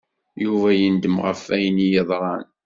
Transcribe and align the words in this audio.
Yuba 0.43 0.69
yendem 0.79 1.15
ɣef 1.25 1.41
wayen 1.47 1.77
i 1.85 1.87
yeḍran. 1.93 2.45